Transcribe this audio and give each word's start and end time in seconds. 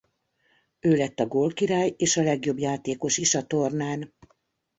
Ő 0.79 0.95
lett 0.95 1.19
a 1.19 1.27
gólkirály 1.27 1.93
és 1.97 2.17
a 2.17 2.23
legjobb 2.23 2.57
játékos 2.57 3.17
is 3.17 3.35
a 3.35 3.43
tornán. 3.45 4.13